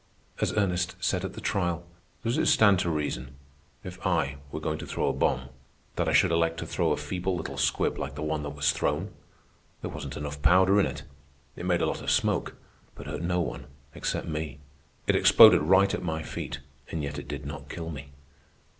As 0.39 0.51
Ernest 0.53 0.95
said 0.99 1.23
at 1.23 1.33
the 1.33 1.39
trial: 1.41 1.83
"Does 2.23 2.39
it 2.39 2.47
stand 2.47 2.79
to 2.79 2.89
reason, 2.89 3.35
if 3.83 4.03
I 4.03 4.37
were 4.51 4.59
going 4.59 4.79
to 4.79 4.87
throw 4.87 5.09
a 5.09 5.13
bomb, 5.13 5.49
that 5.95 6.09
I 6.09 6.11
should 6.11 6.31
elect 6.31 6.57
to 6.57 6.65
throw 6.65 6.91
a 6.91 6.97
feeble 6.97 7.35
little 7.35 7.55
squib 7.55 7.99
like 7.99 8.15
the 8.15 8.23
one 8.23 8.41
that 8.41 8.55
was 8.55 8.71
thrown? 8.71 9.11
There 9.83 9.91
wasn't 9.91 10.17
enough 10.17 10.41
powder 10.41 10.79
in 10.79 10.87
it. 10.87 11.03
It 11.55 11.67
made 11.67 11.81
a 11.81 11.85
lot 11.85 12.01
of 12.01 12.09
smoke, 12.09 12.55
but 12.95 13.05
hurt 13.05 13.21
no 13.21 13.41
one 13.41 13.67
except 13.93 14.27
me. 14.27 14.57
It 15.05 15.15
exploded 15.15 15.61
right 15.61 15.93
at 15.93 16.01
my 16.01 16.23
feet, 16.23 16.61
and 16.89 17.03
yet 17.03 17.19
it 17.19 17.27
did 17.27 17.45
not 17.45 17.69
kill 17.69 17.91
me. 17.91 18.09